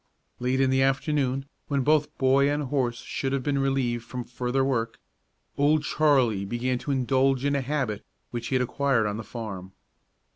Late 0.39 0.59
in 0.59 0.71
the 0.71 0.81
afternoon, 0.81 1.45
when 1.67 1.83
both 1.83 2.17
boy 2.17 2.49
and 2.51 2.63
horse 2.63 3.03
should 3.03 3.33
have 3.33 3.43
been 3.43 3.59
relieved 3.59 4.03
from 4.03 4.23
further 4.23 4.65
work, 4.65 4.97
Old 5.59 5.83
Charlie 5.83 6.43
began 6.43 6.79
to 6.79 6.89
indulge 6.89 7.45
in 7.45 7.55
a 7.55 7.61
habit 7.61 8.03
which 8.31 8.47
he 8.47 8.55
had 8.55 8.63
acquired 8.63 9.05
on 9.05 9.17
the 9.17 9.23
farm. 9.23 9.73